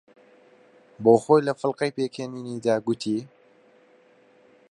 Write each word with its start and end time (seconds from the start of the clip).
بۆ 1.03 1.13
خۆی 1.23 1.45
لە 1.47 1.53
فڵقەی 1.59 1.95
پێکەنینی 1.97 2.61
دا، 2.65 2.75
گوتی: 2.85 3.19